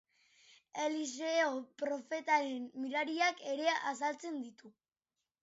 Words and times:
Eliseo 0.85 1.51
profetaren 1.81 2.65
mirariak 2.87 3.45
ere 3.53 3.77
azaltzen 3.93 4.43
ditu. 4.49 4.75